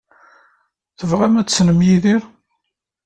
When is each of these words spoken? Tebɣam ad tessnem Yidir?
Tebɣam 0.97 1.35
ad 1.39 1.47
tessnem 1.47 1.79
Yidir? 1.87 2.21